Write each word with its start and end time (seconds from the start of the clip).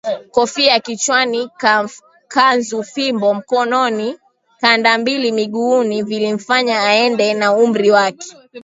kofia 0.31 0.79
kichwanikanzufimbo 0.79 3.33
mkononikandambili 3.33 5.31
miguuni 5.31 6.03
vilimfanya 6.03 6.83
aendane 6.83 7.33
na 7.33 7.53
umri 7.53 7.91
wake 7.91 8.35